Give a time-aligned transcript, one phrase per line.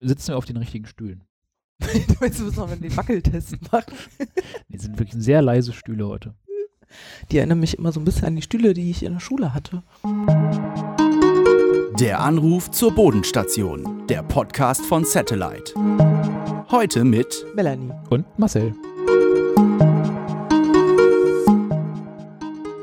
[0.00, 1.24] sitzen wir auf den richtigen Stühlen.
[1.80, 3.94] du meinst, wir müssen noch den Wackeltest machen.
[4.68, 6.34] Die sind wirklich sehr leise Stühle heute.
[7.30, 9.52] Die erinnern mich immer so ein bisschen an die Stühle, die ich in der Schule
[9.54, 9.82] hatte.
[11.98, 15.74] Der Anruf zur Bodenstation, der Podcast von Satellite.
[16.70, 17.92] Heute mit Melanie.
[18.08, 18.74] Und Marcel.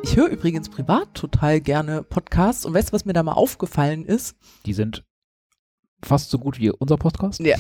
[0.04, 4.06] Ich höre übrigens privat total gerne Podcasts und weißt du, was mir da mal aufgefallen
[4.06, 4.36] ist?
[4.66, 5.04] Die sind
[6.06, 7.40] fast so gut wie unser Podcast.
[7.40, 7.58] Ja.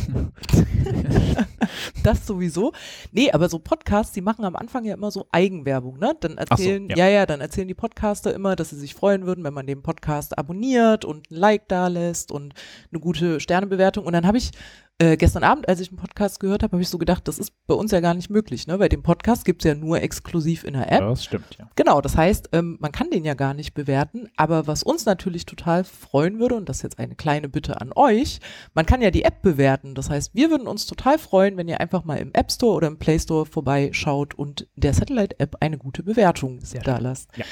[2.03, 2.72] das sowieso.
[3.12, 6.16] Nee, aber so Podcasts, die machen am Anfang ja immer so Eigenwerbung, ne?
[6.20, 7.08] Dann erzählen, so, ja.
[7.08, 7.12] ja.
[7.12, 10.38] ja, dann erzählen die Podcaster immer, dass sie sich freuen würden, wenn man den Podcast
[10.38, 12.53] abonniert und ein Like da lässt und
[12.91, 14.05] eine gute Sternebewertung.
[14.05, 14.52] Und dann habe ich
[14.98, 17.52] äh, gestern Abend, als ich einen Podcast gehört habe, habe ich so gedacht, das ist
[17.67, 18.80] bei uns ja gar nicht möglich, ne?
[18.80, 21.02] Weil den Podcast gibt's ja nur exklusiv in der App.
[21.02, 21.70] Ja, das stimmt, ja.
[21.76, 25.45] Genau, das heißt, ähm, man kann den ja gar nicht bewerten, aber was uns natürlich
[25.45, 28.39] total freuen würde, und das ist jetzt eine kleine Bitte an euch,
[28.73, 29.95] man kann ja die App bewerten.
[29.95, 32.88] Das heißt, wir würden uns total freuen, wenn ihr einfach mal im App Store oder
[32.88, 37.36] im Play Store vorbeischaut und der Satellite-App eine gute Bewertung Sehr da lasst.
[37.36, 37.44] Ja.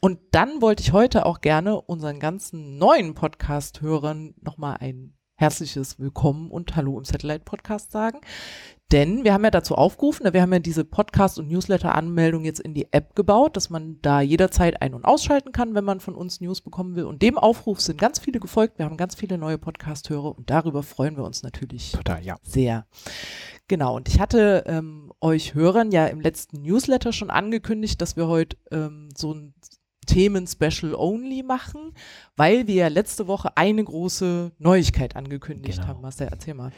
[0.00, 6.50] Und dann wollte ich heute auch gerne unseren ganzen neuen Podcast-Hörern nochmal ein herzliches Willkommen
[6.50, 8.20] und Hallo im Satellite Podcast sagen.
[8.92, 12.74] Denn wir haben ja dazu aufgerufen, wir haben ja diese Podcast- und Newsletter-Anmeldung jetzt in
[12.74, 16.42] die App gebaut, dass man da jederzeit ein- und ausschalten kann, wenn man von uns
[16.42, 17.04] News bekommen will.
[17.04, 18.78] Und dem Aufruf sind ganz viele gefolgt.
[18.78, 22.36] Wir haben ganz viele neue Podcast-Hörer und darüber freuen wir uns natürlich Total, ja.
[22.42, 22.84] sehr.
[23.66, 28.26] Genau, und ich hatte ähm, euch Hörern ja im letzten Newsletter schon angekündigt, dass wir
[28.26, 29.54] heute ähm, so ein
[30.10, 31.92] Themen-Special Only machen,
[32.36, 35.88] weil wir ja letzte Woche eine große Neuigkeit angekündigt genau.
[35.88, 36.00] haben.
[36.00, 36.72] Marcel, erzähl mal.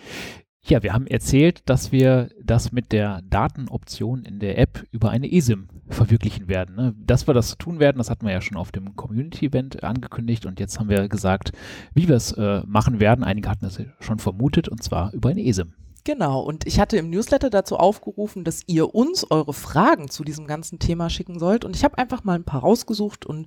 [0.64, 5.32] Ja, wir haben erzählt, dass wir das mit der Datenoption in der App über eine
[5.32, 6.76] eSIM verwirklichen werden.
[6.76, 6.94] Ne?
[7.04, 10.60] Dass wir das tun werden, das hatten wir ja schon auf dem Community-Event angekündigt und
[10.60, 11.50] jetzt haben wir gesagt,
[11.94, 13.24] wie wir es äh, machen werden.
[13.24, 15.74] Einige hatten es schon vermutet und zwar über eine eSIM.
[16.04, 20.46] Genau, und ich hatte im Newsletter dazu aufgerufen, dass ihr uns eure Fragen zu diesem
[20.46, 21.64] ganzen Thema schicken sollt.
[21.64, 23.46] Und ich habe einfach mal ein paar rausgesucht und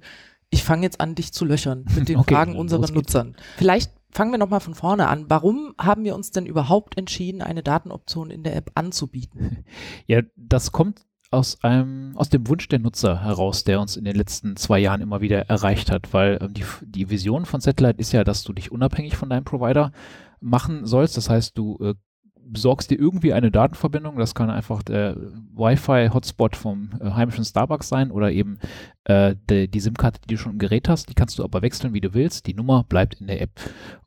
[0.50, 3.35] ich fange jetzt an, dich zu löchern mit den okay, Fragen unserer Nutzern.
[3.57, 5.25] Vielleicht fangen wir nochmal von vorne an.
[5.28, 9.66] Warum haben wir uns denn überhaupt entschieden, eine Datenoption in der App anzubieten?
[10.07, 11.01] Ja, das kommt
[11.31, 15.01] aus einem, aus dem Wunsch der Nutzer heraus, der uns in den letzten zwei Jahren
[15.01, 18.53] immer wieder erreicht hat, weil ähm, die, die Vision von Satellite ist ja, dass du
[18.53, 19.91] dich unabhängig von deinem Provider
[20.40, 21.18] machen sollst.
[21.18, 21.96] Das heißt, du äh,
[22.45, 24.17] besorgst dir irgendwie eine Datenverbindung.
[24.17, 25.17] Das kann einfach der
[25.56, 28.59] Wi-Fi-Hotspot vom äh, heimischen Starbucks sein oder eben
[29.06, 31.10] äh, die, die SIM-Karte, die du schon im Gerät hast.
[31.10, 32.48] Die kannst du aber wechseln, wie du willst.
[32.48, 33.52] Die Nummer bleibt in der App.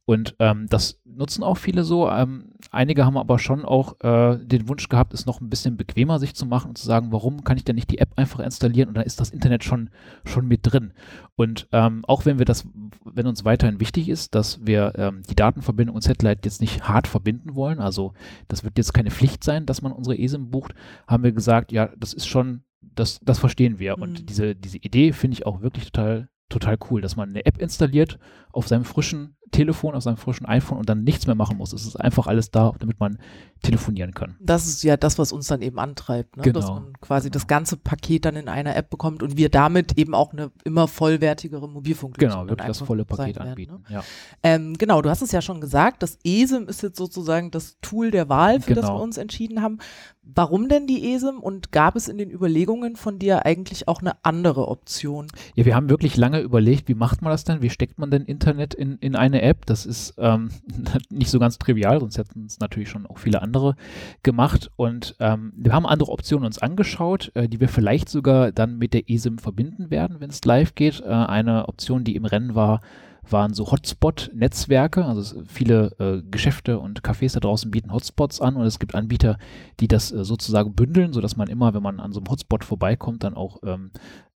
[0.08, 2.08] Und ähm, das nutzen auch viele so.
[2.08, 6.18] Ähm, einige haben aber schon auch äh, den Wunsch gehabt, es noch ein bisschen bequemer
[6.18, 8.88] sich zu machen und zu sagen, warum kann ich denn nicht die App einfach installieren
[8.88, 9.90] und dann ist das Internet schon,
[10.24, 10.94] schon mit drin.
[11.36, 12.66] Und ähm, auch wenn wir das,
[13.04, 17.06] wenn uns weiterhin wichtig ist, dass wir ähm, die Datenverbindung und Satellite jetzt nicht hart
[17.06, 18.14] verbinden wollen, also
[18.48, 20.74] das wird jetzt keine Pflicht sein, dass man unsere ESIM bucht,
[21.06, 23.96] haben wir gesagt, ja, das ist schon, das, das verstehen wir.
[23.96, 24.02] Mhm.
[24.02, 27.58] Und diese, diese Idee finde ich auch wirklich total total cool, dass man eine App
[27.58, 28.18] installiert
[28.52, 31.72] auf seinem frischen Telefon, auf seinem frischen iPhone und dann nichts mehr machen muss.
[31.72, 33.18] Es ist einfach alles da, damit man
[33.62, 34.36] telefonieren kann.
[34.40, 36.42] Das ist ja das, was uns dann eben antreibt, ne?
[36.42, 36.60] genau.
[36.60, 40.14] dass man quasi das ganze Paket dann in einer App bekommt und wir damit eben
[40.14, 43.72] auch eine immer vollwertigere Mobilfunklösung Genau, wirklich das volle Paket anbieten.
[43.72, 43.94] Werden, ne?
[43.94, 44.04] ja.
[44.42, 48.10] ähm, genau, du hast es ja schon gesagt, das ESIM ist jetzt sozusagen das Tool
[48.10, 48.80] der Wahl, für genau.
[48.80, 49.78] das wir uns entschieden haben.
[50.22, 54.24] Warum denn die ESIM und gab es in den Überlegungen von dir eigentlich auch eine
[54.24, 55.28] andere Option?
[55.54, 57.62] Ja, wir haben wirklich lange überlegt, wie macht man das denn?
[57.62, 59.66] Wie steckt man denn Internet in, in eine App?
[59.66, 60.50] Das ist ähm,
[61.10, 63.76] nicht so ganz trivial, sonst hätten es natürlich schon auch viele andere
[64.22, 64.70] gemacht.
[64.76, 68.94] Und ähm, wir haben andere Optionen uns angeschaut, äh, die wir vielleicht sogar dann mit
[68.94, 71.00] der ESIM verbinden werden, wenn es live geht.
[71.00, 72.80] Äh, eine Option, die im Rennen war,
[73.32, 75.04] waren so Hotspot-Netzwerke.
[75.04, 79.38] Also viele äh, Geschäfte und Cafés da draußen bieten Hotspots an und es gibt Anbieter,
[79.80, 83.24] die das äh, sozusagen bündeln, sodass man immer, wenn man an so einem Hotspot vorbeikommt,
[83.24, 83.90] dann auch ähm,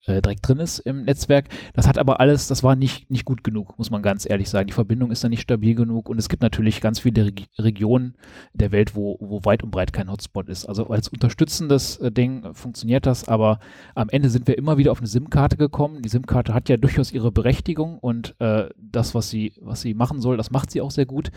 [0.06, 1.50] äh, direkt drin ist im Netzwerk.
[1.74, 4.68] Das hat aber alles, das war nicht, nicht gut genug, muss man ganz ehrlich sagen.
[4.68, 8.16] Die Verbindung ist da nicht stabil genug und es gibt natürlich ganz viele Reg Regionen
[8.54, 10.66] der Welt, wo, wo weit und breit kein Hotspot ist.
[10.66, 13.60] Also als unterstützendes äh, Ding funktioniert das, aber
[13.96, 16.02] am Ende sind wir immer wieder auf eine SIM-Karte gekommen.
[16.02, 20.22] Die SIM-Karte hat ja durchaus ihre Berechtigung und äh, das, was sie, was sie machen
[20.22, 21.32] soll, das macht sie auch sehr gut.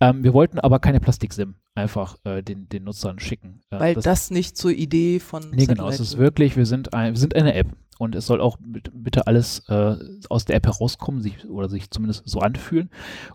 [0.00, 3.60] Ähm, wir wollten aber keine Plastik-SIM einfach äh, den, den Nutzern schicken.
[3.70, 6.66] Äh, Weil das, das, nicht zur Idee von Nee, Satellite genau, es ist wirklich, wir
[6.66, 7.68] sind, ein, wir sind eine App
[7.98, 9.96] und es soll auch bitte alles äh,
[10.28, 12.90] aus der App herauskommen sich, oder sich zumindest so anfühlen.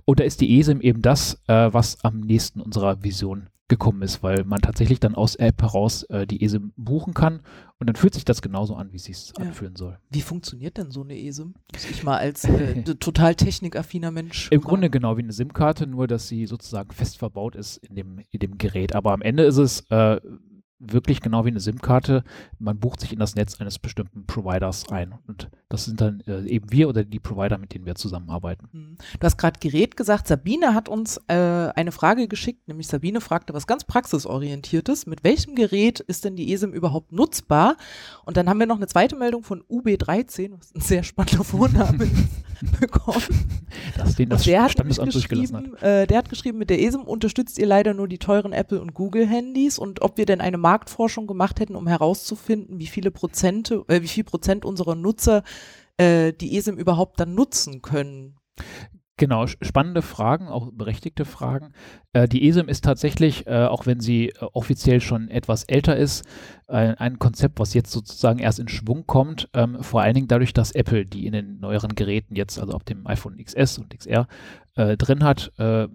[0.05, 4.21] Und da ist die ESIM eben das, äh, was am nächsten unserer Vision gekommen ist,
[4.21, 7.39] weil man tatsächlich dann aus der App heraus äh, die ESIM buchen kann
[7.79, 9.45] und dann fühlt sich das genauso an, wie es sich Ja.
[9.45, 9.97] anfühlen soll.
[10.11, 11.55] Wie funktioniert denn so eine ESIM?
[11.73, 14.49] Muss ich mal als äh, total technikaffiner Mensch.
[14.51, 14.61] Im.
[14.61, 18.39] Grunde genau wie eine SIM-Karte, nur dass sie sozusagen fest verbaut ist in dem, in
[18.39, 18.95] dem Gerät.
[18.95, 20.19] Aber am Ende ist es äh,
[20.91, 22.23] wirklich genau wie eine SIM-Karte.
[22.59, 25.13] Man bucht sich in das Netz eines bestimmten Providers ein.
[25.27, 28.67] Und das sind dann äh, eben wir oder die Provider, mit denen wir zusammenarbeiten.
[28.71, 28.97] Hm.
[29.19, 30.27] Du hast gerade Gerät gesagt.
[30.27, 35.05] Sabine hat uns äh, eine Frage geschickt, nämlich Sabine fragte was ganz praxisorientiertes.
[35.05, 37.77] Mit welchem Gerät ist denn die ESIM überhaupt nutzbar?
[38.25, 42.05] Und dann haben wir noch eine zweite Meldung von UB13, was ein sehr spannender Vorname
[42.05, 42.43] ist,
[42.79, 43.21] bekommen.
[43.97, 45.63] Dass den das der hat Standesamt durchgelassen hat.
[45.63, 48.81] geschrieben, äh, der hat geschrieben, mit der ESIM unterstützt ihr leider nur die teuren Apple-
[48.81, 53.83] und Google-Handys und ob wir denn eine Marktforschung gemacht hätten, um herauszufinden, wie viele Prozente,
[53.87, 55.43] äh, wie viel Prozent unserer Nutzer
[55.97, 58.37] äh, die ESIM überhaupt dann nutzen können.
[59.17, 61.73] Genau, spannende Fragen, auch berechtigte Fragen.
[62.13, 66.25] Äh, die ESIM ist tatsächlich, äh, auch wenn sie äh, offiziell schon etwas älter ist,
[66.65, 70.71] ein Konzept, was jetzt sozusagen erst in Schwung kommt, ähm, vor allen Dingen dadurch, dass
[70.71, 74.27] Apple die in den neueren Geräten jetzt, also auf dem iPhone XS und XR,
[74.75, 75.87] äh, drin hat, äh,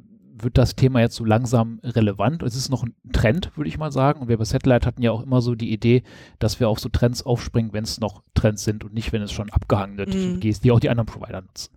[0.42, 2.42] wird das Thema jetzt so langsam relevant.
[2.42, 4.20] Es ist noch ein Trend, würde ich mal sagen.
[4.20, 6.02] Und wir bei Satellite hatten ja auch immer so die Idee,
[6.38, 9.32] dass wir auf so Trends aufspringen, wenn es noch Trends sind und nicht, wenn es
[9.32, 10.10] schon abgehangene Mhm.
[10.10, 11.70] Technologie ist, die auch die anderen Provider nutzen.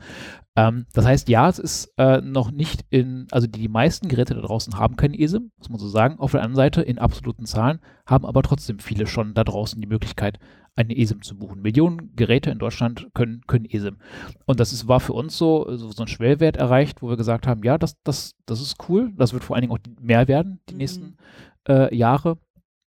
[0.55, 4.35] Ähm, das heißt, ja, es ist äh, noch nicht in, also die, die meisten Geräte
[4.35, 6.19] da draußen haben keine ESIM, muss man so sagen.
[6.19, 9.87] Auf der anderen Seite, in absoluten Zahlen, haben aber trotzdem viele schon da draußen die
[9.87, 10.39] Möglichkeit,
[10.75, 11.61] eine ESIM zu buchen.
[11.61, 13.97] Millionen Geräte in Deutschland können, können ESIM.
[14.45, 17.45] Und das ist, war für uns so, so, so ein Schwellwert erreicht, wo wir gesagt
[17.47, 20.61] haben, ja, das, das, das ist cool, das wird vor allen Dingen auch mehr werden
[20.69, 20.77] die Mhm.
[20.77, 21.17] nächsten
[21.67, 22.37] äh, Jahre.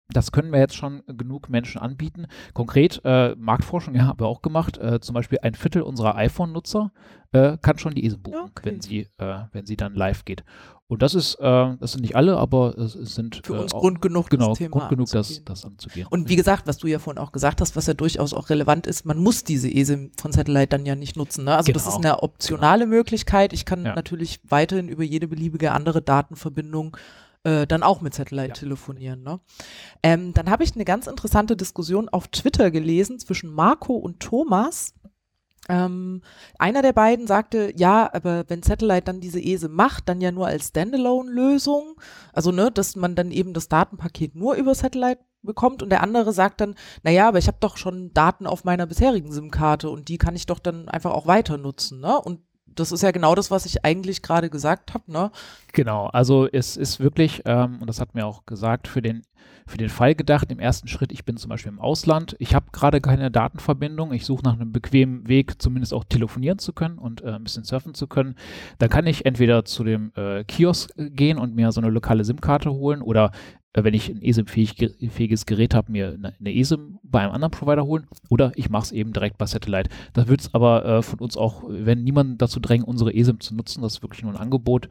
[0.10, 2.28] Das können wir jetzt schon genug Menschen anbieten.
[2.54, 4.78] Konkret, äh, Marktforschung ja, haben wir auch gemacht.
[4.78, 6.92] Äh, zum Beispiel ein Viertel unserer iPhone-Nutzer
[7.34, 8.62] äh, kann schon die ESIM buchen, Okay.
[8.64, 10.44] wenn, sie, äh, wenn sie dann live geht.
[10.90, 13.74] Und das ist, äh, das sind nicht alle, aber es, es sind Für äh, uns
[13.74, 15.44] auch, Grund genug, genau, das Thema Grund genug, das, anzugehen.
[15.46, 16.08] das anzugehen.
[16.10, 18.88] Und wie gesagt, was du ja vorhin auch gesagt hast, was ja durchaus auch relevant
[18.88, 21.44] ist, man muss diese ESIM von Satellite dann ja nicht nutzen.
[21.44, 21.58] Ne?
[21.58, 21.98] Also das Genau.
[21.98, 23.52] ist eine optionale Möglichkeit.
[23.52, 23.96] Ich kann Ja.
[23.96, 27.00] natürlich weiterhin über jede beliebige andere Datenverbindung äh,
[27.44, 28.54] dann auch mit Satellite Ja.
[28.54, 29.24] telefonieren.
[29.24, 29.40] Ne?
[30.04, 34.94] Ähm, dann habe ich eine ganz interessante Diskussion auf Twitter gelesen zwischen Marco und Thomas.
[35.70, 36.22] Ähm,
[36.60, 40.48] einer der beiden sagte, ja, aber wenn Satellite dann diese ESE macht, dann ja nur
[40.48, 41.96] als Standalone-Lösung.
[42.34, 46.34] Also, ne, dass man dann eben das Datenpaket nur über Satellite bekommt und der andere
[46.34, 50.18] sagt dann, naja, aber ich habe doch schon Daten auf meiner bisherigen SIM-Karte und die
[50.18, 52.20] kann ich doch dann einfach auch weiter nutzen, ne?
[52.20, 52.42] Und
[52.80, 55.32] das ist ja genau das, was ich eigentlich gerade gesagt habe, ne?
[55.74, 59.24] Genau, also es ist wirklich, ähm, und das hat mir auch gesagt, für den,
[59.66, 62.68] für den Fall gedacht, im ersten Schritt, ich bin zum Beispiel im Ausland, ich habe
[62.72, 67.22] gerade keine Datenverbindung, ich suche nach einem bequemen Weg, zumindest auch telefonieren zu können und
[67.22, 68.36] äh, ein bisschen surfen zu können.
[68.80, 72.72] Dann kann ich entweder zu dem äh, Kiosk gehen und mir so eine lokale SIM-Karte
[72.72, 73.32] holen oder
[73.84, 78.52] wenn ich ein eSIM-fähiges Gerät habe, mir eine, eSIM bei einem anderen Provider holen oder
[78.56, 79.90] ich mache es eben direkt bei Satellite.
[80.14, 83.56] Da wird es aber äh, von uns auch, wenn niemand dazu drängen, unsere eSIM zu
[83.56, 84.90] nutzen, das ist wirklich nur ein Angebot.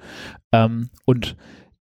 [0.53, 1.37] Ähm, und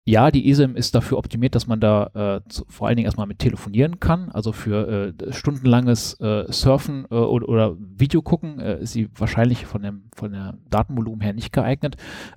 [0.07, 3.27] ja, die eSIM ist dafür optimiert, dass man da äh, zu, vor allen Dingen erstmal
[3.27, 4.31] mit telefonieren kann.
[4.31, 9.65] Also für äh, stundenlanges äh, Surfen äh, oder, oder Video gucken äh, ist sie wahrscheinlich
[9.65, 11.97] von dem von der Datenvolumen her nicht geeignet.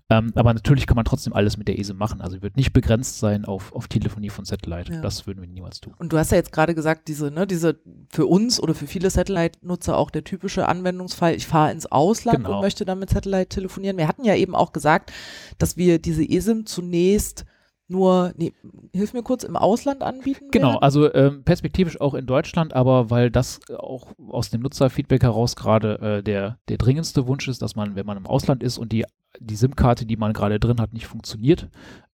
[0.09, 2.21] Ähm, aber natürlich kann man trotzdem alles mit der eSIM machen.
[2.21, 4.93] Also sie wird nicht begrenzt sein auf, auf Telefonie von Satellite.
[4.93, 5.01] Ja.
[5.01, 5.93] Das würden wir niemals tun.
[5.99, 9.09] Und du hast ja jetzt gerade gesagt, diese, ne, diese für uns oder für viele
[9.09, 12.55] Satellite-Nutzer auch der typische Anwendungsfall, ich fahre ins Ausland Genau.
[12.55, 13.97] und möchte dann mit Satellite telefonieren.
[13.97, 15.11] Wir hatten ja eben auch gesagt,
[15.57, 17.45] dass wir diese eSIM zunächst
[17.87, 18.53] nur, nee,
[18.93, 20.83] hilf mir kurz, im Ausland anbieten Genau, werden?
[20.83, 25.99] also ähm, perspektivisch auch in Deutschland, aber weil das auch aus dem Nutzerfeedback heraus gerade
[25.99, 29.05] äh, der, der dringendste Wunsch ist, dass man, wenn man im Ausland ist und die,
[29.39, 31.69] die SIM-Karte, die man gerade drin hat, nicht funktioniert,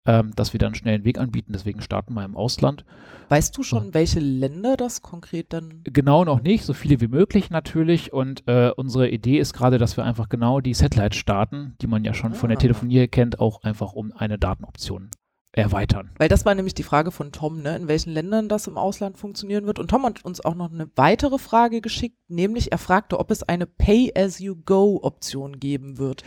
[0.05, 1.53] ähm, dass wir dann schnell einen Weg anbieten.
[1.53, 2.83] Deswegen starten wir im Ausland.
[3.29, 5.81] Weißt du schon, welche Länder das konkret dann?
[5.85, 8.11] Genau noch nicht, so viele wie möglich natürlich.
[8.11, 12.03] Und äh, unsere Idee ist gerade, dass wir einfach genau die Satellite starten, die man
[12.03, 12.61] ja schon von der Ah.
[12.61, 15.09] Telefonie her kennt, auch einfach um eine Datenoption
[15.53, 16.09] erweitern.
[16.17, 19.17] Weil das war nämlich die Frage von Tom, ne, in welchen Ländern das im Ausland
[19.17, 19.79] funktionieren wird.
[19.79, 23.43] Und Tom hat uns auch noch eine weitere Frage geschickt, nämlich er fragte, ob es
[23.43, 26.23] eine Pay-as-you-go-Option geben wird.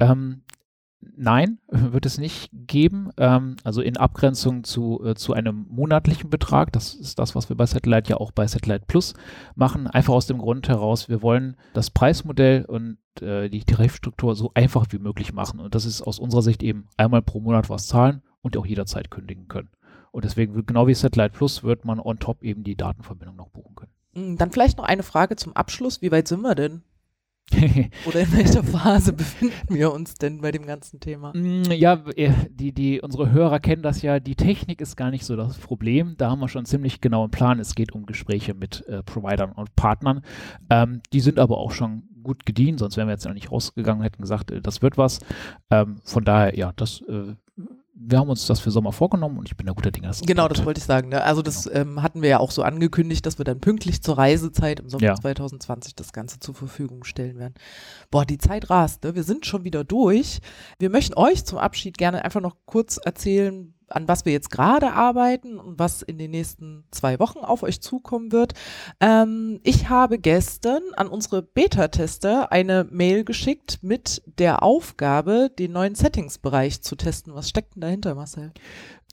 [0.00, 0.42] Ähm,
[1.00, 3.10] nein, wird es nicht geben.
[3.16, 6.70] Ähm, also in Abgrenzung zu, äh, zu einem monatlichen Betrag.
[6.72, 9.14] Das ist das, was wir bei Satellite ja auch bei Satellite Plus
[9.54, 9.86] machen.
[9.86, 14.86] Einfach aus dem Grund heraus, wir wollen das Preismodell und äh, die Tarifstruktur so einfach
[14.90, 15.58] wie möglich machen.
[15.58, 19.10] Und das ist aus unserer Sicht eben einmal pro Monat was zahlen und auch jederzeit
[19.10, 19.70] kündigen können.
[20.10, 23.74] Und deswegen, genau wie Satellite Plus, wird man on top eben die Datenverbindung noch buchen
[23.76, 23.92] können.
[24.14, 26.02] Mm, Dann vielleicht noch eine Frage zum Abschluss.
[26.02, 26.82] Wie weit sind wir denn?
[28.06, 31.32] Oder in welcher Phase befinden wir uns denn bei dem ganzen Thema?
[31.34, 34.20] Mm, ja, äh, die, die, unsere Hörer kennen das ja.
[34.20, 36.14] Die Technik ist gar nicht so das Problem.
[36.18, 37.58] Da haben wir schon ziemlich genau einen Plan.
[37.58, 40.22] Es geht um Gespräche mit äh, Providern und Partnern.
[40.68, 44.00] Ähm, die sind aber auch schon gut gedient, sonst wären wir jetzt noch nicht rausgegangen
[44.00, 45.20] und hätten gesagt, äh, das wird was.
[45.70, 47.34] Ähm, von daher, ja, das äh,
[48.10, 50.08] wir haben uns das für Sommer vorgenommen und ich bin da guter Dinge.
[50.08, 51.10] Das genau, das wollte ich sagen.
[51.10, 51.22] Ne?
[51.22, 51.80] Also das genau.
[51.80, 55.04] ähm, hatten wir ja auch so angekündigt, dass wir dann pünktlich zur Reisezeit im Sommer
[55.04, 55.14] ja.
[55.14, 57.54] 2020 das Ganze zur Verfügung stellen werden.
[58.10, 59.04] Boah, die Zeit rast.
[59.04, 59.14] Ne?
[59.14, 60.40] Wir sind schon wieder durch.
[60.78, 64.92] Wir möchten euch zum Abschied gerne einfach noch kurz erzählen, an was wir jetzt gerade
[64.92, 68.54] arbeiten und was in den nächsten zwei Wochen auf euch zukommen wird.
[69.00, 75.94] Ähm, ich habe gestern an unsere Beta-Tester eine Mail geschickt mit der Aufgabe, den neuen
[75.94, 77.34] Settings-Bereich zu testen.
[77.34, 78.52] Was steckt denn dahinter, Marcel?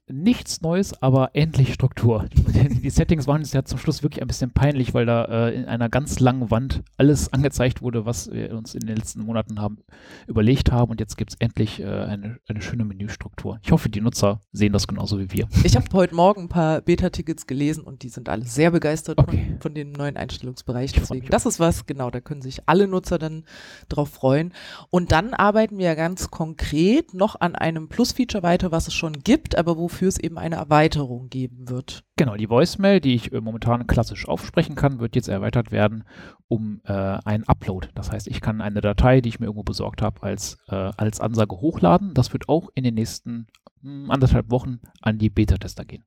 [0.07, 2.25] Nichts Neues, aber endlich Struktur.
[2.35, 5.65] Die Settings waren jetzt ja zum Schluss wirklich ein bisschen peinlich, weil da äh, in
[5.65, 9.79] einer ganz langen Wand alles angezeigt wurde, was wir uns in den letzten Monaten haben
[10.27, 13.59] überlegt haben und jetzt gibt es endlich äh, eine, eine schöne Menüstruktur.
[13.63, 15.47] Ich hoffe, die Nutzer sehen das genauso wie wir.
[15.63, 19.45] Ich habe heute Morgen ein paar Beta-Tickets gelesen und die sind alle sehr begeistert okay.
[19.49, 20.91] von, von, dem neuen Einstellungsbereich.
[20.93, 23.43] Deswegen, das ist was, genau, da können sich alle Nutzer dann
[23.89, 24.53] drauf freuen.
[24.91, 29.13] Und dann arbeiten wir ja ganz konkret noch an einem Plus-Feature weiter, was es schon
[29.23, 32.03] gibt, aber wofür wofür es eben eine Erweiterung geben wird.
[32.17, 36.03] Genau, die Voicemail, die ich äh, momentan klassisch aufsprechen kann, wird jetzt erweitert werden
[36.49, 37.87] um äh, einen Upload.
[37.95, 41.21] Das heißt, ich kann eine Datei, die ich mir irgendwo besorgt habe, als, äh, als
[41.21, 42.13] Ansage hochladen.
[42.13, 43.47] Das wird auch in den nächsten
[43.81, 46.03] mh, hm, anderthalb Wochen an die Beta-Tester gehen.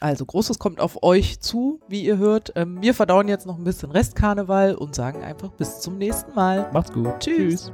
[0.00, 2.52] Also Großes kommt auf euch zu, wie ihr hört.
[2.54, 6.70] Ähm, wir verdauen jetzt noch ein bisschen Restkarneval und sagen einfach bis zum nächsten Mal.
[6.72, 7.18] Macht's gut.
[7.18, 7.66] Tschüss.
[7.66, 7.72] Tschüss.